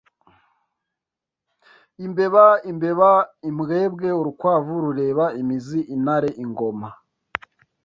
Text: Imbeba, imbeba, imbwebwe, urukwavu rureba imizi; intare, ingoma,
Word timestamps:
Imbeba, 2.05 2.45
imbeba, 2.71 3.09
imbwebwe, 3.49 4.07
urukwavu 4.19 4.73
rureba 4.85 5.25
imizi; 5.41 5.79
intare, 5.95 6.29
ingoma, 6.43 6.89